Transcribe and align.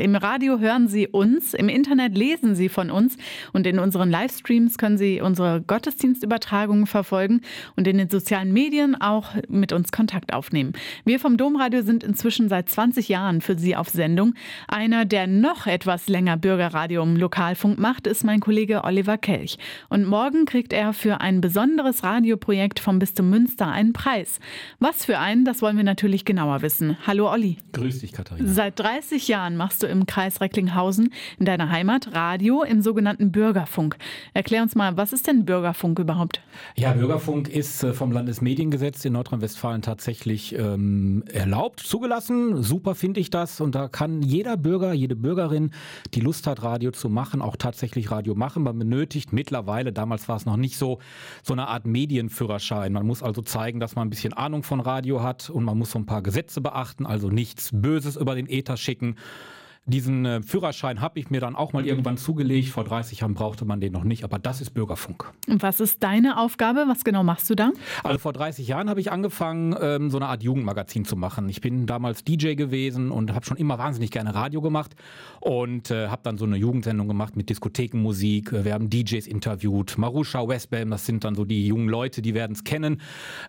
Im 0.00 0.14
Radio 0.14 0.60
hören 0.60 0.86
Sie 0.86 1.08
uns, 1.08 1.54
im 1.54 1.68
Internet 1.68 2.16
lesen 2.16 2.54
Sie 2.54 2.68
von 2.68 2.88
uns 2.88 3.16
und 3.52 3.66
in 3.66 3.80
unseren 3.80 4.08
Livestreams 4.08 4.78
können 4.78 4.96
Sie 4.96 5.20
unsere 5.20 5.60
Gottesdienstübertragungen 5.60 6.86
verfolgen 6.86 7.40
und 7.74 7.88
in 7.88 7.98
den 7.98 8.08
sozialen 8.08 8.52
Medien 8.52 8.94
auch 9.00 9.30
mit 9.48 9.72
uns 9.72 9.90
Kontakt 9.90 10.32
aufnehmen. 10.32 10.72
Wir 11.04 11.18
vom 11.18 11.36
Domradio 11.36 11.82
sind 11.82 12.04
inzwischen 12.04 12.48
seit 12.48 12.70
20 12.70 13.08
Jahren 13.08 13.40
für 13.40 13.58
Sie 13.58 13.74
auf 13.74 13.88
Sendung. 13.88 14.34
Einer, 14.68 15.04
der 15.04 15.26
noch 15.26 15.66
etwas 15.66 16.06
länger 16.06 16.36
Bürgerradio 16.36 17.02
im 17.02 17.16
Lokalfunk 17.16 17.80
macht, 17.80 18.06
ist 18.06 18.22
mein 18.22 18.38
Kollege 18.38 18.84
Oliver 18.84 19.18
Kelch. 19.18 19.58
Und 19.88 20.06
morgen 20.06 20.44
kriegt 20.44 20.72
er 20.72 20.92
für 20.92 21.20
ein 21.20 21.40
besonderes 21.40 22.04
Radioprojekt 22.04 22.78
vom 22.78 23.00
Bistum 23.00 23.30
Münster 23.30 23.66
einen 23.66 23.94
Preis. 23.94 24.38
Was 24.78 25.04
für 25.04 25.18
einen, 25.18 25.44
das 25.44 25.60
wollen 25.60 25.76
wir 25.76 25.82
natürlich 25.82 26.24
genauer 26.24 26.62
wissen. 26.62 26.96
Hallo 27.04 27.28
Olli. 27.28 27.56
Grüß 27.72 27.98
dich, 27.98 28.12
Katharina. 28.12 28.48
Seit 28.48 28.78
30 28.78 29.26
Jahren 29.26 29.56
machst 29.56 29.82
du 29.82 29.87
im 29.88 30.06
Kreis 30.06 30.40
Recklinghausen 30.40 31.12
in 31.38 31.46
deiner 31.46 31.70
Heimat 31.70 32.14
Radio 32.14 32.62
im 32.62 32.82
sogenannten 32.82 33.32
Bürgerfunk. 33.32 33.96
Erklär 34.34 34.62
uns 34.62 34.74
mal, 34.74 34.96
was 34.96 35.12
ist 35.12 35.26
denn 35.26 35.44
Bürgerfunk 35.44 35.98
überhaupt? 35.98 36.42
Ja, 36.76 36.92
Bürgerfunk 36.92 37.48
ist 37.48 37.82
äh, 37.82 37.92
vom 37.92 38.12
Landesmediengesetz 38.12 39.04
in 39.04 39.14
Nordrhein-Westfalen 39.14 39.82
tatsächlich 39.82 40.54
ähm, 40.54 41.24
erlaubt, 41.32 41.80
zugelassen. 41.80 42.62
Super 42.62 42.94
finde 42.94 43.20
ich 43.20 43.30
das. 43.30 43.60
Und 43.60 43.74
da 43.74 43.88
kann 43.88 44.22
jeder 44.22 44.56
Bürger, 44.56 44.92
jede 44.92 45.16
Bürgerin, 45.16 45.70
die 46.14 46.20
Lust 46.20 46.46
hat, 46.46 46.62
Radio 46.62 46.90
zu 46.90 47.08
machen, 47.08 47.42
auch 47.42 47.56
tatsächlich 47.56 48.10
Radio 48.10 48.34
machen. 48.34 48.62
Man 48.62 48.78
benötigt 48.78 49.32
mittlerweile, 49.32 49.92
damals 49.92 50.28
war 50.28 50.36
es 50.36 50.46
noch 50.46 50.56
nicht 50.56 50.76
so, 50.76 50.98
so 51.42 51.52
eine 51.52 51.68
Art 51.68 51.86
Medienführerschein. 51.86 52.92
Man 52.92 53.06
muss 53.06 53.22
also 53.22 53.42
zeigen, 53.42 53.80
dass 53.80 53.96
man 53.96 54.06
ein 54.06 54.10
bisschen 54.10 54.32
Ahnung 54.32 54.62
von 54.62 54.80
Radio 54.80 55.22
hat 55.22 55.50
und 55.50 55.64
man 55.64 55.78
muss 55.78 55.90
so 55.90 55.98
ein 55.98 56.06
paar 56.06 56.22
Gesetze 56.22 56.60
beachten, 56.60 57.06
also 57.06 57.28
nichts 57.28 57.70
Böses 57.72 58.16
über 58.16 58.34
den 58.34 58.48
Äther 58.48 58.76
schicken. 58.76 59.16
Diesen 59.88 60.26
äh, 60.26 60.42
Führerschein 60.42 61.00
habe 61.00 61.18
ich 61.18 61.30
mir 61.30 61.40
dann 61.40 61.56
auch 61.56 61.72
mal 61.72 61.86
irgendwann 61.86 62.18
zugelegt. 62.18 62.68
Vor 62.68 62.84
30 62.84 63.20
Jahren 63.20 63.32
brauchte 63.32 63.64
man 63.64 63.80
den 63.80 63.94
noch 63.94 64.04
nicht, 64.04 64.22
aber 64.22 64.38
das 64.38 64.60
ist 64.60 64.74
Bürgerfunk. 64.74 65.32
Und 65.48 65.62
was 65.62 65.80
ist 65.80 66.02
deine 66.02 66.38
Aufgabe? 66.38 66.84
Was 66.88 67.04
genau 67.04 67.24
machst 67.24 67.48
du 67.48 67.54
da? 67.54 67.70
Also 68.04 68.18
vor 68.18 68.34
30 68.34 68.68
Jahren 68.68 68.90
habe 68.90 69.00
ich 69.00 69.10
angefangen, 69.10 69.74
ähm, 69.80 70.10
so 70.10 70.18
eine 70.18 70.26
Art 70.26 70.42
Jugendmagazin 70.42 71.06
zu 71.06 71.16
machen. 71.16 71.48
Ich 71.48 71.62
bin 71.62 71.86
damals 71.86 72.22
DJ 72.22 72.52
gewesen 72.54 73.10
und 73.10 73.32
habe 73.32 73.46
schon 73.46 73.56
immer 73.56 73.78
wahnsinnig 73.78 74.10
gerne 74.10 74.34
Radio 74.34 74.60
gemacht 74.60 74.94
und 75.40 75.90
äh, 75.90 76.08
habe 76.08 76.20
dann 76.22 76.36
so 76.36 76.44
eine 76.44 76.56
Jugendsendung 76.56 77.08
gemacht 77.08 77.34
mit 77.34 77.48
Diskothekenmusik. 77.48 78.52
Wir 78.52 78.74
haben 78.74 78.90
DJs 78.90 79.26
interviewt, 79.26 79.96
Marusha 79.96 80.46
Westbam, 80.46 80.90
das 80.90 81.06
sind 81.06 81.24
dann 81.24 81.34
so 81.34 81.46
die 81.46 81.66
jungen 81.66 81.88
Leute, 81.88 82.20
die 82.20 82.34
werden 82.34 82.52
es 82.52 82.62
kennen 82.62 83.00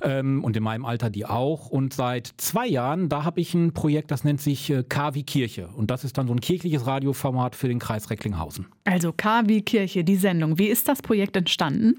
ähm, 0.01 0.41
und 0.45 0.55
in 0.55 0.63
meinem 0.63 0.85
Alter 0.85 1.09
die 1.09 1.25
auch. 1.25 1.67
Und 1.67 1.93
seit 1.93 2.27
zwei 2.37 2.65
Jahren, 2.65 3.09
da 3.09 3.25
habe 3.25 3.41
ich 3.41 3.53
ein 3.53 3.73
Projekt, 3.73 4.09
das 4.11 4.23
nennt 4.23 4.39
sich 4.39 4.69
äh, 4.69 4.85
Kavi 4.87 5.23
Kirche 5.23 5.67
und 5.75 5.91
das 5.91 6.05
ist 6.05 6.17
dann 6.17 6.28
so 6.29 6.33
ein 6.33 6.41
kirchliches 6.41 6.85
Radioformat 6.85 7.55
für 7.55 7.67
den 7.67 7.79
Kreis 7.79 8.09
Recklinghausen. 8.09 8.67
Also 8.85 9.11
K 9.11 9.43
wie 9.47 9.61
Kirche, 9.61 10.03
die 10.03 10.15
Sendung. 10.15 10.57
Wie 10.57 10.67
ist 10.67 10.87
das 10.87 11.01
Projekt 11.01 11.35
entstanden? 11.35 11.97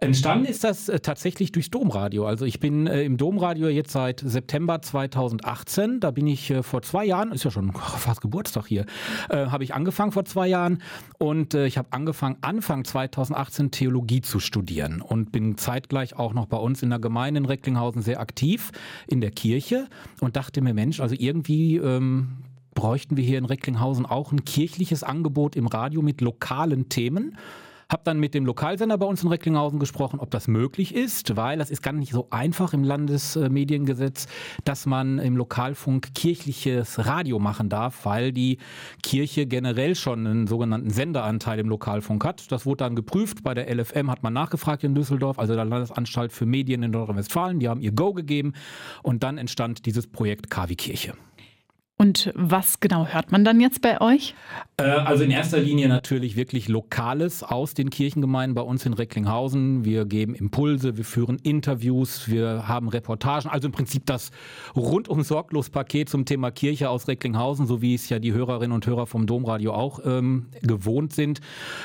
Entstanden 0.00 0.46
ist 0.46 0.64
das 0.64 0.88
äh, 0.88 0.98
tatsächlich 1.00 1.52
durchs 1.52 1.70
Domradio. 1.70 2.26
Also 2.26 2.46
ich 2.46 2.58
bin 2.58 2.86
äh, 2.86 3.02
im 3.02 3.18
Domradio 3.18 3.68
jetzt 3.68 3.92
seit 3.92 4.20
September 4.20 4.80
2018. 4.80 6.00
Da 6.00 6.10
bin 6.10 6.26
ich 6.26 6.50
äh, 6.50 6.62
vor 6.62 6.80
zwei 6.80 7.04
Jahren, 7.04 7.32
ist 7.32 7.44
ja 7.44 7.50
schon 7.50 7.72
fast 7.98 8.22
Geburtstag 8.22 8.66
hier, 8.66 8.86
äh, 9.28 9.46
habe 9.46 9.62
ich 9.62 9.74
angefangen 9.74 10.10
vor 10.10 10.24
zwei 10.24 10.48
Jahren 10.48 10.82
und 11.18 11.52
äh, 11.52 11.66
ich 11.66 11.76
habe 11.76 11.88
angefangen 11.92 12.38
Anfang 12.40 12.84
2018 12.84 13.70
Theologie 13.70 14.22
zu 14.22 14.40
studieren 14.40 15.02
und 15.02 15.32
bin 15.32 15.58
zeitgleich 15.58 16.16
auch 16.16 16.32
noch 16.32 16.46
bei 16.46 16.56
uns 16.56 16.82
in 16.82 16.88
der 16.88 16.98
Gemeinde 16.98 17.38
in 17.38 17.44
Recklinghausen 17.44 18.00
sehr 18.00 18.20
aktiv 18.20 18.72
in 19.06 19.20
der 19.20 19.30
Kirche 19.30 19.86
und 20.20 20.34
dachte 20.36 20.62
mir, 20.62 20.72
Mensch, 20.72 21.00
also 21.00 21.14
irgendwie 21.18 21.76
ähm, 21.76 22.38
bräuchten 22.74 23.16
wir 23.16 23.24
hier 23.24 23.38
in 23.38 23.44
Recklinghausen 23.44 24.06
auch 24.06 24.32
ein 24.32 24.44
kirchliches 24.44 25.02
Angebot 25.02 25.56
im 25.56 25.66
Radio 25.66 26.02
mit 26.02 26.20
lokalen 26.20 26.88
Themen. 26.88 27.36
Hab 27.90 28.04
dann 28.04 28.20
mit 28.20 28.34
dem 28.34 28.46
Lokalsender 28.46 28.96
bei 28.98 29.06
uns 29.06 29.24
in 29.24 29.28
Recklinghausen 29.28 29.80
gesprochen, 29.80 30.20
ob 30.20 30.30
das 30.30 30.46
möglich 30.46 30.94
ist, 30.94 31.36
weil 31.36 31.58
das 31.58 31.70
ist 31.70 31.82
gar 31.82 31.90
nicht 31.92 32.12
so 32.12 32.28
einfach 32.30 32.72
im 32.72 32.84
Landesmediengesetz, 32.84 34.28
dass 34.64 34.86
man 34.86 35.18
im 35.18 35.36
Lokalfunk 35.36 36.14
kirchliches 36.14 37.04
Radio 37.04 37.40
machen 37.40 37.68
darf, 37.68 38.06
weil 38.06 38.30
die 38.30 38.58
Kirche 39.02 39.46
generell 39.46 39.96
schon 39.96 40.24
einen 40.24 40.46
sogenannten 40.46 40.90
Senderanteil 40.90 41.58
im 41.58 41.68
Lokalfunk 41.68 42.24
hat. 42.24 42.52
Das 42.52 42.64
wurde 42.64 42.84
dann 42.84 42.94
geprüft. 42.94 43.42
Bei 43.42 43.54
der 43.54 43.68
LFM 43.74 44.08
hat 44.08 44.22
man 44.22 44.34
nachgefragt 44.34 44.84
in 44.84 44.94
Düsseldorf, 44.94 45.40
also 45.40 45.56
der 45.56 45.64
Landesanstalt 45.64 46.30
für 46.30 46.46
Medien 46.46 46.84
in 46.84 46.92
Nordrhein-Westfalen. 46.92 47.58
Die 47.58 47.68
haben 47.68 47.80
ihr 47.80 47.92
Go 47.92 48.12
gegeben 48.12 48.52
und 49.02 49.24
dann 49.24 49.36
entstand 49.36 49.84
dieses 49.84 50.06
Projekt 50.06 50.48
KW 50.48 50.76
Kirche. 50.76 51.14
Und 52.00 52.32
was 52.34 52.80
genau 52.80 53.08
hört 53.08 53.30
man 53.30 53.44
dann 53.44 53.60
jetzt 53.60 53.82
bei 53.82 54.00
euch? 54.00 54.34
Äh, 54.80 54.90
also 55.04 55.24
in 55.24 55.30
erster 55.30 55.58
Linie 55.58 55.88
natürlich 55.88 56.36
wirklich 56.36 56.68
Lokales 56.68 57.42
aus 57.42 57.74
den 57.74 57.90
Kirchengemeinden 57.90 58.54
bei 58.54 58.62
uns 58.62 58.86
in 58.86 58.94
Recklinghausen. 58.94 59.84
Wir 59.84 60.06
geben 60.06 60.34
Impulse, 60.34 60.96
wir 60.96 61.04
führen 61.04 61.38
Interviews, 61.42 62.28
wir 62.28 62.66
haben 62.66 62.88
Reportagen. 62.88 63.50
Also 63.50 63.68
im 63.68 63.72
Prinzip 63.72 64.06
das 64.06 64.30
rundum 64.74 65.22
sorglos 65.22 65.68
Paket 65.68 66.08
zum 66.08 66.24
Thema 66.24 66.50
Kirche 66.50 66.88
aus 66.88 67.08
Recklinghausen, 67.08 67.66
so 67.66 67.82
wie 67.82 67.94
es 67.94 68.08
ja 68.08 68.18
die 68.18 68.32
Hörerinnen 68.32 68.72
und 68.72 68.86
Hörer 68.86 69.06
vom 69.06 69.26
Domradio 69.26 69.74
auch 69.74 70.00
ähm, 70.04 70.46
gewohnt 70.62 71.12
sind. 71.12 71.40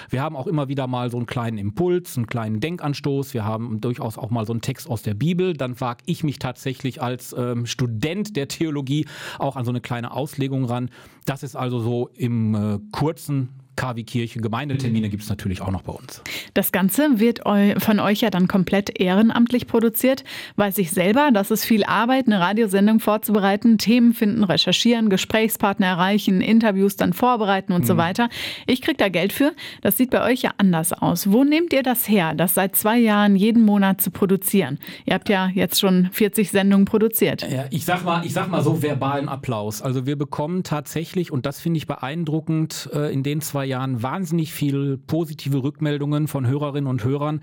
Wir 0.10 0.22
haben 0.22 0.36
auch 0.36 0.48
immer 0.48 0.70
wieder 0.70 0.88
mal 0.88 1.12
so 1.12 1.18
einen 1.18 1.26
kleinen 1.26 1.58
Impuls, 1.58 2.16
einen 2.16 2.28
kleinen 2.28 2.62
Denkanstoß. 2.62 3.34
Wir 3.34 3.44
haben 3.44 3.82
durchaus 3.82 4.18
auch 4.18 4.30
mal 4.30 4.46
so 4.46 4.54
einen 4.54 4.62
Text 4.62 4.90
aus 4.90 5.02
der 5.02 5.14
Bibel. 5.14 5.54
Dann 5.54 5.80
wage 5.82 6.04
ich 6.06 6.24
mich 6.24 6.40
tatsächlich 6.40 7.02
als 7.02 7.36
ähm, 7.38 7.66
Student 7.66 8.38
der 8.38 8.48
Theologie 8.48 9.06
auch 9.40 9.58
an 9.58 9.66
so 9.66 9.72
eine 9.72 9.82
kleine 9.82 10.06
eine 10.06 10.12
Auslegung 10.12 10.66
ran. 10.66 10.90
Das 11.26 11.44
ist 11.44 11.56
also 11.56 11.80
so 11.80 12.10
im 12.14 12.54
äh, 12.54 12.80
kurzen 12.92 13.50
KW-Kirche. 13.76 14.40
Gemeindetermine 14.40 15.10
gibt 15.10 15.24
es 15.24 15.30
natürlich 15.30 15.62
auch 15.62 15.72
noch 15.72 15.84
bei 15.84 15.94
uns. 15.94 16.22
Das 16.54 16.72
Ganze 16.72 17.20
wird 17.20 17.42
von 17.78 18.00
euch 18.00 18.22
ja 18.22 18.30
dann 18.30 18.48
komplett 18.48 19.00
ehrenamtlich 19.00 19.68
produziert. 19.68 20.24
Weiß 20.56 20.78
ich 20.78 20.92
selber, 20.92 21.30
das 21.34 21.52
ist 21.52 21.66
viel 21.66 21.84
Arbeit, 21.84 22.28
eine 22.28 22.40
Radiosendung 22.40 23.00
vorzubereiten, 23.00 23.78
Themen 23.78 24.14
finden, 24.14 24.44
recherchieren, 24.44 25.10
Gesprächspartner 25.10 25.88
erreichen, 25.88 26.42
Interviews 26.42 26.96
dann 26.96 27.14
vorbereiten 27.14 27.74
und 27.74 27.82
mhm. 27.82 27.88
so 27.88 27.98
weiter. 27.98 28.30
Ich 28.68 28.82
kriege 28.82 28.98
da 28.98 29.10
Geld 29.10 29.34
für. 29.34 29.54
Das 29.82 29.98
sieht 29.98 30.12
bei 30.12 30.24
euch 30.24 30.42
ja 30.42 30.52
anders 30.58 30.94
aus. 30.94 31.32
Wo 31.32 31.44
nehmt 31.44 31.74
ihr 31.74 31.84
das 31.84 32.08
her, 32.08 32.34
das 32.34 32.54
seit 32.54 32.76
zwei 32.76 32.98
Jahren 32.98 33.36
jeden 33.36 33.64
Monat 33.64 34.02
zu 34.02 34.12
produzieren? 34.12 34.80
Ihr 35.06 35.14
habt 35.14 35.30
ja 35.30 35.50
jetzt 35.54 35.80
schon 35.80 36.10
40 36.12 36.52
Sendungen 36.52 36.86
produziert. 36.86 37.50
Ja, 37.50 37.66
ich 37.70 37.86
sag 37.86 38.04
mal, 38.04 38.26
ich 38.26 38.34
sag 38.34 38.50
mal 38.50 38.62
so 38.64 38.82
verbalen 38.82 39.30
Applaus. 39.30 39.82
Also 39.82 40.06
wir 40.06 40.16
bekommen 40.16 40.64
tatsächlich, 40.64 41.32
und 41.32 41.46
das 41.46 41.60
finde 41.60 41.78
ich 41.78 41.88
beeindruckend, 41.88 42.90
äh, 42.94 43.14
in 43.14 43.24
den 43.24 43.42
zwei 43.42 43.65
Jahren 43.66 44.02
wahnsinnig 44.02 44.54
viel 44.54 44.98
positive 44.98 45.64
Rückmeldungen 45.64 46.28
von 46.28 46.48
Hörerinnen 46.48 46.90
und 46.90 47.04
Hörern. 47.04 47.42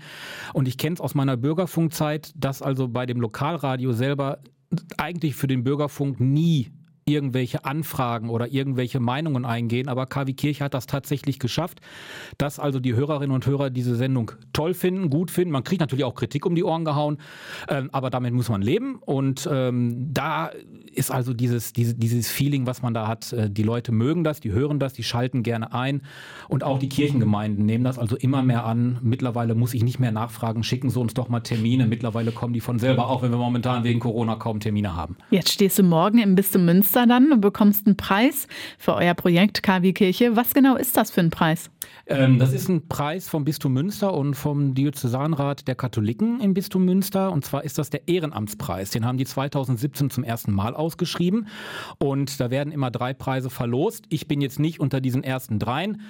Und 0.53 0.67
ich 0.67 0.77
kenne 0.77 0.95
es 0.95 1.01
aus 1.01 1.15
meiner 1.15 1.37
Bürgerfunkzeit, 1.37 2.33
dass 2.35 2.61
also 2.61 2.87
bei 2.87 3.05
dem 3.05 3.21
Lokalradio 3.21 3.91
selber 3.91 4.39
eigentlich 4.97 5.35
für 5.35 5.47
den 5.47 5.63
Bürgerfunk 5.63 6.19
nie 6.19 6.71
irgendwelche 7.05 7.65
Anfragen 7.65 8.29
oder 8.29 8.47
irgendwelche 8.47 8.99
Meinungen 8.99 9.45
eingehen. 9.45 9.87
Aber 9.87 10.05
KW 10.05 10.33
Kirche 10.33 10.63
hat 10.63 10.73
das 10.73 10.85
tatsächlich 10.85 11.39
geschafft, 11.39 11.81
dass 12.37 12.59
also 12.59 12.79
die 12.79 12.95
Hörerinnen 12.95 13.33
und 13.33 13.45
Hörer 13.45 13.69
diese 13.69 13.95
Sendung 13.95 14.31
toll 14.53 14.73
finden, 14.73 15.09
gut 15.09 15.31
finden. 15.31 15.51
Man 15.51 15.63
kriegt 15.63 15.81
natürlich 15.81 16.05
auch 16.05 16.15
Kritik 16.15 16.45
um 16.45 16.55
die 16.55 16.63
Ohren 16.63 16.85
gehauen, 16.85 17.17
ähm, 17.67 17.89
aber 17.91 18.09
damit 18.09 18.33
muss 18.33 18.49
man 18.49 18.61
leben. 18.61 18.95
Und 19.01 19.47
ähm, 19.51 20.13
da 20.13 20.51
ist 20.93 21.11
also 21.11 21.33
dieses, 21.33 21.73
diese, 21.73 21.95
dieses 21.95 22.29
Feeling, 22.29 22.65
was 22.65 22.81
man 22.81 22.93
da 22.93 23.07
hat. 23.07 23.33
Äh, 23.33 23.49
die 23.49 23.63
Leute 23.63 23.91
mögen 23.91 24.23
das, 24.23 24.39
die 24.39 24.51
hören 24.51 24.79
das, 24.79 24.93
die 24.93 25.03
schalten 25.03 25.43
gerne 25.43 25.73
ein. 25.73 26.01
Und 26.47 26.63
auch 26.63 26.79
die 26.79 26.89
Kirchengemeinden 26.89 27.65
nehmen 27.65 27.83
das 27.83 27.99
also 27.99 28.15
immer 28.15 28.43
mehr 28.43 28.65
an. 28.65 28.99
Mittlerweile 29.01 29.55
muss 29.55 29.73
ich 29.73 29.83
nicht 29.83 29.99
mehr 29.99 30.11
nachfragen, 30.11 30.63
schicken 30.63 30.89
Sie 30.89 30.99
uns 30.99 31.13
doch 31.13 31.29
mal 31.29 31.41
Termine. 31.41 31.87
Mittlerweile 31.87 32.31
kommen 32.31 32.53
die 32.53 32.61
von 32.61 32.79
selber, 32.79 33.09
auch 33.09 33.21
wenn 33.21 33.31
wir 33.31 33.37
momentan 33.37 33.83
wegen 33.83 33.99
Corona 33.99 34.35
kaum 34.35 34.59
Termine 34.59 34.95
haben. 34.95 35.17
Jetzt 35.29 35.51
stehst 35.51 35.79
du 35.79 35.83
morgen 35.83 36.19
im 36.19 36.35
Bistum 36.35 36.65
Münster 36.65 36.92
Münster 36.93 37.07
dann 37.07 37.31
und 37.31 37.41
bekommst 37.41 37.87
einen 37.87 37.97
Preis 37.97 38.47
für 38.77 38.93
euer 38.93 39.15
Projekt 39.15 39.63
KW 39.63 39.93
Kirche. 39.93 40.35
Was 40.35 40.53
genau 40.53 40.75
ist 40.75 40.95
das 40.95 41.09
für 41.09 41.21
ein 41.21 41.31
Preis? 41.31 41.71
Ähm, 42.05 42.37
das 42.37 42.53
ist 42.53 42.69
ein 42.69 42.87
Preis 42.87 43.27
vom 43.27 43.45
Bistum 43.45 43.73
Münster 43.73 44.13
und 44.13 44.35
vom 44.35 44.75
Diözesanrat 44.75 45.67
der 45.67 45.73
Katholiken 45.73 46.39
im 46.39 46.53
Bistum 46.53 46.85
Münster. 46.85 47.31
Und 47.31 47.45
zwar 47.45 47.63
ist 47.63 47.79
das 47.79 47.89
der 47.89 48.07
Ehrenamtspreis. 48.07 48.91
Den 48.91 49.05
haben 49.05 49.17
die 49.17 49.25
2017 49.25 50.11
zum 50.11 50.23
ersten 50.23 50.51
Mal 50.51 50.75
ausgeschrieben. 50.75 51.47
Und 51.97 52.39
da 52.39 52.51
werden 52.51 52.71
immer 52.71 52.91
drei 52.91 53.13
Preise 53.13 53.49
verlost. 53.49 54.05
Ich 54.09 54.27
bin 54.27 54.41
jetzt 54.41 54.59
nicht 54.59 54.79
unter 54.79 55.01
diesen 55.01 55.23
ersten 55.23 55.57
dreien. 55.57 56.01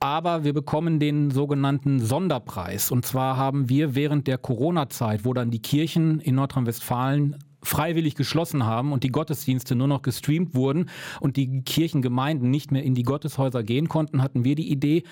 Aber 0.00 0.44
wir 0.44 0.52
bekommen 0.52 1.00
den 1.00 1.30
sogenannten 1.30 2.00
Sonderpreis. 2.00 2.90
Und 2.90 3.06
zwar 3.06 3.38
haben 3.38 3.70
wir 3.70 3.94
während 3.94 4.26
der 4.26 4.36
Corona-Zeit, 4.36 5.24
wo 5.24 5.32
dann 5.32 5.50
die 5.50 5.62
Kirchen 5.62 6.20
in 6.20 6.34
Nordrhein-Westfalen 6.34 7.36
freiwillig 7.66 8.14
geschlossen 8.14 8.64
haben 8.64 8.92
und 8.92 9.04
die 9.04 9.10
Gottesdienste 9.10 9.74
nur 9.74 9.88
noch 9.88 10.02
gestreamt 10.02 10.54
wurden 10.54 10.88
und 11.20 11.36
die 11.36 11.62
Kirchengemeinden 11.62 12.50
nicht 12.50 12.70
mehr 12.70 12.82
in 12.82 12.94
die 12.94 13.02
Gotteshäuser 13.02 13.62
gehen 13.62 13.88
konnten, 13.88 14.22
hatten 14.22 14.44
wir 14.44 14.54
die 14.54 14.70
Idee, 14.70 15.02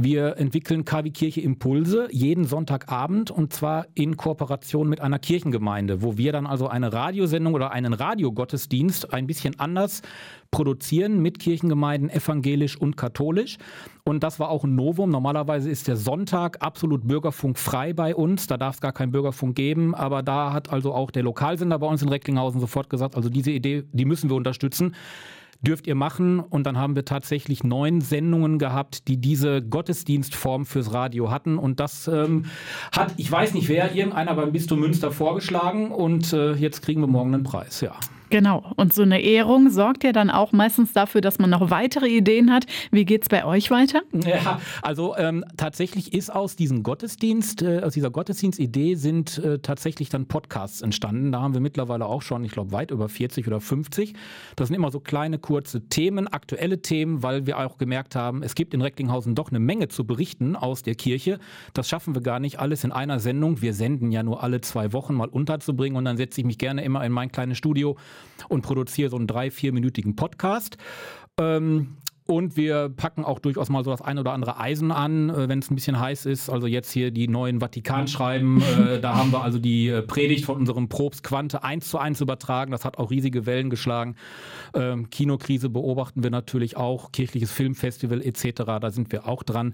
Wir 0.00 0.36
entwickeln 0.36 0.84
KW 0.84 1.10
Kirche 1.10 1.40
Impulse 1.40 2.06
jeden 2.12 2.44
Sonntagabend 2.44 3.32
und 3.32 3.52
zwar 3.52 3.88
in 3.94 4.16
Kooperation 4.16 4.88
mit 4.88 5.00
einer 5.00 5.18
Kirchengemeinde, 5.18 6.02
wo 6.02 6.16
wir 6.16 6.30
dann 6.30 6.46
also 6.46 6.68
eine 6.68 6.92
Radiosendung 6.92 7.54
oder 7.54 7.72
einen 7.72 7.92
Radiogottesdienst 7.92 9.12
ein 9.12 9.26
bisschen 9.26 9.58
anders 9.58 10.02
produzieren 10.52 11.20
mit 11.20 11.40
Kirchengemeinden 11.40 12.10
evangelisch 12.10 12.76
und 12.76 12.96
katholisch. 12.96 13.58
Und 14.04 14.22
das 14.22 14.38
war 14.38 14.50
auch 14.50 14.62
ein 14.62 14.76
Novum. 14.76 15.10
Normalerweise 15.10 15.68
ist 15.68 15.88
der 15.88 15.96
Sonntag 15.96 16.62
absolut 16.62 17.08
bürgerfunkfrei 17.08 17.92
bei 17.92 18.14
uns. 18.14 18.46
Da 18.46 18.56
darf 18.56 18.76
es 18.76 18.80
gar 18.80 18.92
keinen 18.92 19.10
Bürgerfunk 19.10 19.56
geben. 19.56 19.96
Aber 19.96 20.22
da 20.22 20.52
hat 20.52 20.72
also 20.72 20.94
auch 20.94 21.10
der 21.10 21.24
Lokalsender 21.24 21.76
bei 21.80 21.88
uns 21.88 22.02
in 22.02 22.08
Recklinghausen 22.08 22.60
sofort 22.60 22.88
gesagt, 22.88 23.16
also 23.16 23.28
diese 23.28 23.50
Idee, 23.50 23.82
die 23.92 24.04
müssen 24.04 24.30
wir 24.30 24.36
unterstützen 24.36 24.94
dürft 25.60 25.86
ihr 25.86 25.94
machen. 25.94 26.40
Und 26.40 26.64
dann 26.64 26.78
haben 26.78 26.96
wir 26.96 27.04
tatsächlich 27.04 27.64
neun 27.64 28.00
Sendungen 28.00 28.58
gehabt, 28.58 29.08
die 29.08 29.16
diese 29.16 29.62
Gottesdienstform 29.62 30.66
fürs 30.66 30.92
Radio 30.92 31.30
hatten. 31.30 31.58
Und 31.58 31.80
das 31.80 32.08
ähm, 32.08 32.46
hat, 32.92 33.14
ich 33.16 33.30
weiß 33.30 33.54
nicht 33.54 33.68
wer, 33.68 33.94
irgendeiner 33.94 34.34
beim 34.34 34.52
Bistum 34.52 34.80
Münster 34.80 35.10
vorgeschlagen. 35.10 35.90
Und 35.90 36.32
äh, 36.32 36.52
jetzt 36.52 36.82
kriegen 36.82 37.00
wir 37.00 37.08
morgen 37.08 37.34
einen 37.34 37.44
Preis, 37.44 37.80
ja. 37.80 37.92
Genau. 38.30 38.72
Und 38.76 38.92
so 38.92 39.02
eine 39.02 39.20
Ehrung 39.20 39.70
sorgt 39.70 40.04
ja 40.04 40.12
dann 40.12 40.30
auch 40.30 40.52
meistens 40.52 40.92
dafür, 40.92 41.20
dass 41.20 41.38
man 41.38 41.50
noch 41.50 41.70
weitere 41.70 42.08
Ideen 42.08 42.52
hat. 42.52 42.66
Wie 42.90 43.04
geht 43.04 43.22
es 43.22 43.28
bei 43.28 43.44
euch 43.44 43.70
weiter? 43.70 44.02
Ja, 44.12 44.60
also 44.82 45.16
ähm, 45.16 45.44
tatsächlich 45.56 46.12
ist 46.12 46.30
aus 46.30 46.56
diesem 46.56 46.82
Gottesdienst, 46.82 47.62
äh, 47.62 47.80
aus 47.80 47.94
dieser 47.94 48.10
Gottesdienstidee 48.10 48.94
sind 48.94 49.38
äh, 49.38 49.58
tatsächlich 49.58 50.08
dann 50.08 50.26
Podcasts 50.26 50.82
entstanden. 50.82 51.32
Da 51.32 51.40
haben 51.40 51.54
wir 51.54 51.60
mittlerweile 51.60 52.06
auch 52.06 52.22
schon, 52.22 52.44
ich 52.44 52.52
glaube, 52.52 52.72
weit 52.72 52.90
über 52.90 53.08
40 53.08 53.46
oder 53.46 53.60
50. 53.60 54.14
Das 54.56 54.68
sind 54.68 54.74
immer 54.74 54.90
so 54.90 55.00
kleine, 55.00 55.38
kurze 55.38 55.88
Themen, 55.88 56.28
aktuelle 56.28 56.82
Themen, 56.82 57.22
weil 57.22 57.46
wir 57.46 57.58
auch 57.58 57.78
gemerkt 57.78 58.14
haben, 58.14 58.42
es 58.42 58.54
gibt 58.54 58.74
in 58.74 58.82
Recklinghausen 58.82 59.34
doch 59.34 59.50
eine 59.50 59.60
Menge 59.60 59.88
zu 59.88 60.04
berichten 60.04 60.56
aus 60.56 60.82
der 60.82 60.94
Kirche. 60.94 61.38
Das 61.72 61.88
schaffen 61.88 62.14
wir 62.14 62.22
gar 62.22 62.40
nicht 62.40 62.58
alles 62.58 62.84
in 62.84 62.92
einer 62.92 63.20
Sendung. 63.20 63.62
Wir 63.62 63.74
senden 63.74 64.12
ja 64.12 64.22
nur 64.22 64.42
alle 64.42 64.60
zwei 64.60 64.92
Wochen 64.92 65.14
mal 65.14 65.28
unterzubringen 65.28 65.96
und 65.96 66.04
dann 66.04 66.16
setze 66.16 66.40
ich 66.40 66.46
mich 66.46 66.58
gerne 66.58 66.84
immer 66.84 67.04
in 67.04 67.12
mein 67.12 67.32
kleines 67.32 67.58
Studio 67.58 67.96
und 68.48 68.62
produziere 68.62 69.10
so 69.10 69.16
einen 69.16 69.26
drei-, 69.26 69.50
vierminütigen 69.50 70.16
Podcast. 70.16 70.78
Ähm, 71.38 71.96
und 72.30 72.58
wir 72.58 72.90
packen 72.90 73.24
auch 73.24 73.38
durchaus 73.38 73.70
mal 73.70 73.82
so 73.82 73.90
das 73.90 74.02
ein 74.02 74.18
oder 74.18 74.34
andere 74.34 74.60
Eisen 74.60 74.92
an, 74.92 75.30
äh, 75.30 75.48
wenn 75.48 75.60
es 75.60 75.70
ein 75.70 75.76
bisschen 75.76 75.98
heiß 75.98 76.26
ist. 76.26 76.50
Also 76.50 76.66
jetzt 76.66 76.92
hier 76.92 77.10
die 77.10 77.26
neuen 77.26 77.60
Vatikanschreiben. 77.60 78.60
Äh, 78.60 79.00
da 79.00 79.16
haben 79.16 79.32
wir 79.32 79.42
also 79.42 79.58
die 79.58 79.88
äh, 79.88 80.02
Predigt 80.02 80.44
von 80.44 80.56
unserem 80.56 80.90
Probst 80.90 81.24
Quante 81.24 81.64
eins 81.64 81.88
zu 81.88 81.96
eins 81.96 82.20
übertragen. 82.20 82.70
Das 82.70 82.84
hat 82.84 82.98
auch 82.98 83.10
riesige 83.10 83.46
Wellen 83.46 83.70
geschlagen. 83.70 84.14
Ähm, 84.74 85.08
Kinokrise 85.08 85.70
beobachten 85.70 86.22
wir 86.22 86.30
natürlich 86.30 86.76
auch. 86.76 87.12
Kirchliches 87.12 87.50
Filmfestival 87.50 88.20
etc. 88.20 88.62
Da 88.78 88.90
sind 88.90 89.10
wir 89.10 89.26
auch 89.26 89.42
dran. 89.42 89.72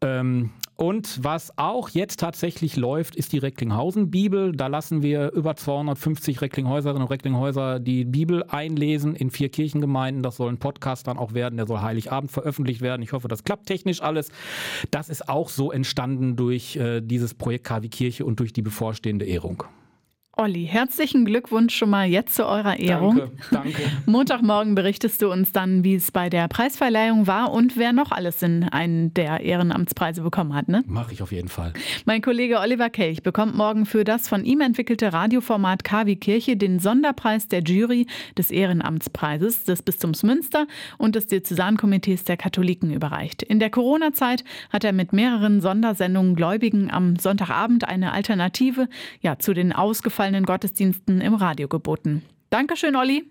Ähm, 0.00 0.50
und 0.80 1.24
was 1.24 1.58
auch 1.58 1.88
jetzt 1.88 2.20
tatsächlich 2.20 2.76
läuft, 2.76 3.16
ist 3.16 3.32
die 3.32 3.38
Recklinghausen-Bibel. 3.38 4.52
Da 4.52 4.68
lassen 4.68 5.02
wir 5.02 5.32
über 5.32 5.56
250 5.56 6.40
Recklinghäuserinnen 6.40 7.02
und 7.02 7.10
Recklinghäuser 7.10 7.80
die 7.80 8.04
Bibel 8.04 8.44
einlesen 8.44 9.16
in 9.16 9.32
vier 9.32 9.48
Kirchengemeinden. 9.48 10.22
Das 10.22 10.36
soll 10.36 10.52
ein 10.52 10.58
Podcast 10.58 11.08
dann 11.08 11.18
auch 11.18 11.34
werden, 11.34 11.56
der 11.56 11.66
soll 11.66 11.80
Heiligabend 11.80 12.30
veröffentlicht 12.30 12.80
werden. 12.80 13.02
Ich 13.02 13.12
hoffe, 13.12 13.26
das 13.26 13.42
klappt 13.42 13.66
technisch 13.66 14.00
alles. 14.00 14.30
Das 14.92 15.08
ist 15.08 15.28
auch 15.28 15.48
so 15.48 15.72
entstanden 15.72 16.36
durch 16.36 16.76
äh, 16.76 17.00
dieses 17.00 17.34
Projekt 17.34 17.64
KW 17.64 17.88
Kirche 17.88 18.24
und 18.24 18.38
durch 18.38 18.52
die 18.52 18.62
bevorstehende 18.62 19.24
Ehrung. 19.24 19.64
Olli, 20.40 20.66
herzlichen 20.66 21.24
Glückwunsch 21.24 21.74
schon 21.74 21.90
mal 21.90 22.06
jetzt 22.06 22.36
zu 22.36 22.46
eurer 22.46 22.78
Ehrung. 22.78 23.16
Danke, 23.16 23.32
danke. 23.50 23.82
Montagmorgen 24.06 24.76
berichtest 24.76 25.20
du 25.20 25.32
uns 25.32 25.50
dann, 25.50 25.82
wie 25.82 25.96
es 25.96 26.12
bei 26.12 26.30
der 26.30 26.46
Preisverleihung 26.46 27.26
war 27.26 27.52
und 27.52 27.76
wer 27.76 27.92
noch 27.92 28.12
alles 28.12 28.40
in 28.44 28.62
einen 28.62 29.12
der 29.14 29.40
Ehrenamtspreise 29.40 30.22
bekommen 30.22 30.54
hat. 30.54 30.68
Ne? 30.68 30.84
Mache 30.86 31.12
ich 31.12 31.22
auf 31.22 31.32
jeden 31.32 31.48
Fall. 31.48 31.72
Mein 32.04 32.22
Kollege 32.22 32.60
Oliver 32.60 32.88
Kelch 32.88 33.24
bekommt 33.24 33.56
morgen 33.56 33.84
für 33.84 34.04
das 34.04 34.28
von 34.28 34.44
ihm 34.44 34.60
entwickelte 34.60 35.12
Radioformat 35.12 35.82
KW 35.82 36.14
Kirche 36.14 36.56
den 36.56 36.78
Sonderpreis 36.78 37.48
der 37.48 37.64
Jury 37.64 38.06
des 38.36 38.52
Ehrenamtspreises 38.52 39.64
des 39.64 39.82
Bistums 39.82 40.22
Münster 40.22 40.68
und 40.98 41.16
des 41.16 41.26
Diözesankomitees 41.26 42.22
der 42.22 42.36
Katholiken 42.36 42.92
überreicht. 42.92 43.42
In 43.42 43.58
der 43.58 43.70
Corona-Zeit 43.70 44.44
hat 44.70 44.84
er 44.84 44.92
mit 44.92 45.12
mehreren 45.12 45.60
Sondersendungen 45.60 46.36
Gläubigen 46.36 46.92
am 46.92 47.16
Sonntagabend 47.16 47.88
eine 47.88 48.12
Alternative 48.12 48.88
ja, 49.20 49.36
zu 49.40 49.52
den 49.52 49.72
ausgefallenen 49.72 50.27
ausgefallenen 50.28 50.44
Gottesdiensten 50.44 51.20
im 51.20 51.34
Radio 51.34 51.68
geboten. 51.68 52.22
Dankeschön, 52.50 52.96
Olli. 52.96 53.24